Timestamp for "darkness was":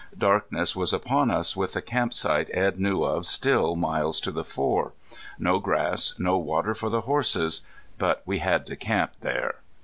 0.17-0.93